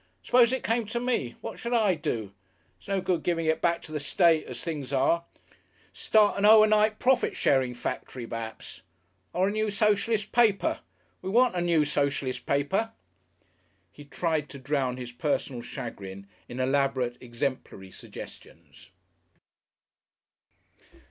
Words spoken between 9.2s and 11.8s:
Or a new Socialist paper. We want a